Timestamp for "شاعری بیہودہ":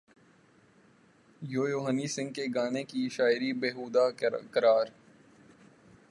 3.15-4.05